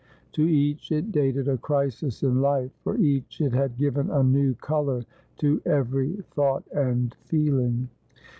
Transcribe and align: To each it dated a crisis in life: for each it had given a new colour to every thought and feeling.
To 0.31 0.41
each 0.41 0.91
it 0.91 1.11
dated 1.11 1.47
a 1.47 1.59
crisis 1.59 2.23
in 2.23 2.41
life: 2.41 2.71
for 2.83 2.97
each 2.97 3.39
it 3.39 3.53
had 3.53 3.77
given 3.77 4.09
a 4.09 4.23
new 4.23 4.55
colour 4.55 5.03
to 5.37 5.61
every 5.63 6.23
thought 6.31 6.63
and 6.73 7.13
feeling. 7.25 7.87